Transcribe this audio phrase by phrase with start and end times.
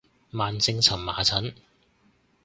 [0.31, 1.53] 慢性蕁麻疹